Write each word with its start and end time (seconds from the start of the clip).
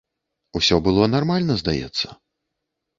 Усё 0.59 0.75
было 0.89 1.11
нармальна, 1.17 1.61
здаецца. 1.63 2.07